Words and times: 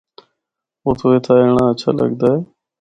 اُتھو 0.85 1.07
اِتھا 1.15 1.33
اینڑا 1.39 1.63
ہچھا 1.69 1.89
لگدا 1.99 2.27
اے۔ 2.33 2.39